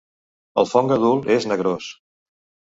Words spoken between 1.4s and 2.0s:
negrós.